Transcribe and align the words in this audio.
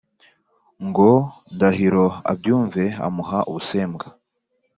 ngo 0.87 1.09
ndahiro 1.55 2.05
abumve 2.31 2.83
amuha 3.05 3.39
ubusembwa 3.49 4.05